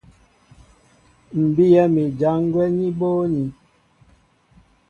M̀ 1.41 1.47
bíyɛ́ 1.55 1.85
mi 1.93 2.03
ján 2.19 2.41
gwɛ́ 2.51 2.67
ní 2.77 2.85
bóónī. 2.99 3.45